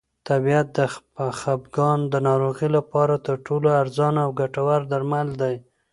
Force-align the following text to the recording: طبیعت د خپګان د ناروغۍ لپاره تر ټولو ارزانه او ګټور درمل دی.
طبیعت 0.29 0.67
د 0.77 0.79
خپګان 1.39 1.99
د 2.13 2.15
ناروغۍ 2.27 2.69
لپاره 2.77 3.15
تر 3.25 3.35
ټولو 3.45 3.67
ارزانه 3.81 4.19
او 4.25 4.31
ګټور 4.39 4.81
درمل 4.91 5.27
دی. 5.41 5.55